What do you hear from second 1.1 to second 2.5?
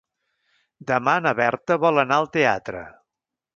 na Berta vol anar al